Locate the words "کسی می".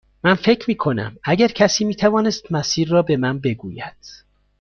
1.47-1.95